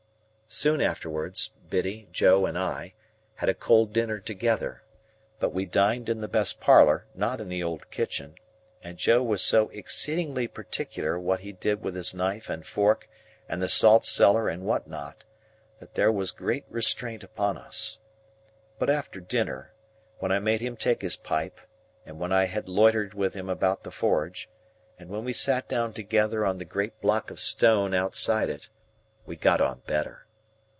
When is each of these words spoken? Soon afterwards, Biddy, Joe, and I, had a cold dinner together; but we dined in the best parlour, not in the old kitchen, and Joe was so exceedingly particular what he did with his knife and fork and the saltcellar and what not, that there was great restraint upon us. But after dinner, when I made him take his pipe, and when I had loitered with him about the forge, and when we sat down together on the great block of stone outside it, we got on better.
Soon 0.53 0.81
afterwards, 0.81 1.51
Biddy, 1.69 2.09
Joe, 2.11 2.45
and 2.45 2.59
I, 2.59 2.93
had 3.35 3.47
a 3.47 3.53
cold 3.53 3.93
dinner 3.93 4.19
together; 4.19 4.83
but 5.39 5.53
we 5.53 5.63
dined 5.65 6.09
in 6.09 6.19
the 6.19 6.27
best 6.27 6.59
parlour, 6.59 7.05
not 7.15 7.39
in 7.39 7.47
the 7.47 7.63
old 7.63 7.89
kitchen, 7.89 8.35
and 8.83 8.97
Joe 8.97 9.23
was 9.23 9.41
so 9.41 9.69
exceedingly 9.69 10.49
particular 10.49 11.17
what 11.17 11.39
he 11.39 11.53
did 11.53 11.81
with 11.81 11.95
his 11.95 12.13
knife 12.13 12.49
and 12.49 12.65
fork 12.65 13.07
and 13.47 13.61
the 13.61 13.69
saltcellar 13.69 14.49
and 14.49 14.63
what 14.63 14.89
not, 14.89 15.23
that 15.79 15.93
there 15.93 16.11
was 16.11 16.31
great 16.31 16.65
restraint 16.69 17.23
upon 17.23 17.57
us. 17.57 17.99
But 18.77 18.89
after 18.89 19.21
dinner, 19.21 19.71
when 20.19 20.33
I 20.33 20.39
made 20.39 20.59
him 20.59 20.75
take 20.75 21.01
his 21.01 21.15
pipe, 21.15 21.61
and 22.05 22.19
when 22.19 22.33
I 22.33 22.47
had 22.47 22.67
loitered 22.67 23.13
with 23.13 23.35
him 23.35 23.47
about 23.47 23.83
the 23.83 23.91
forge, 23.91 24.49
and 24.99 25.09
when 25.09 25.23
we 25.23 25.31
sat 25.31 25.69
down 25.69 25.93
together 25.93 26.45
on 26.45 26.57
the 26.57 26.65
great 26.65 26.99
block 26.99 27.31
of 27.31 27.39
stone 27.39 27.93
outside 27.93 28.49
it, 28.49 28.67
we 29.25 29.37
got 29.37 29.61
on 29.61 29.81
better. 29.87 30.25